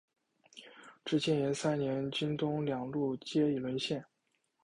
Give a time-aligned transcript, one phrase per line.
[1.05, 4.03] 至建炎三年京东两路皆已沦陷。